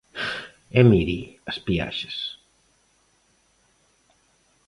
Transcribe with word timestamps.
E 0.79 0.81
mire, 0.91 1.21
as 1.49 1.57
peaxes. 1.65 2.17